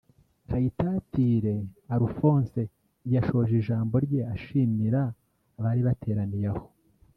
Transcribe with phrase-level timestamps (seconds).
[0.49, 1.55] Kayitatire
[1.95, 2.61] Alphone
[3.13, 5.01] yashoje ijambo rye ashimira
[5.59, 6.63] abari bateraniye aho